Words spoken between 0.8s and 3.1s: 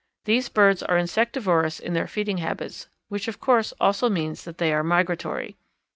are insectivorous in their feeding habits,